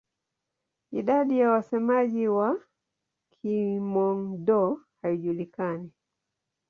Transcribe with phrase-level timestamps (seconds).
[0.91, 2.55] Idadi ya wasemaji wa
[3.31, 5.91] Kihmong-Dô haijulikani.